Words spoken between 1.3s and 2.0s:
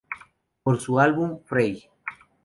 "Frei!